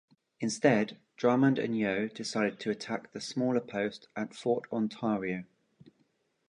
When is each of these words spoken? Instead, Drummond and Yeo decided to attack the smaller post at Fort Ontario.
Instead, 0.39 0.97
Drummond 1.15 1.59
and 1.59 1.77
Yeo 1.77 2.07
decided 2.07 2.59
to 2.61 2.71
attack 2.71 3.11
the 3.11 3.21
smaller 3.21 3.59
post 3.61 4.07
at 4.15 4.33
Fort 4.33 4.63
Ontario. 4.71 5.43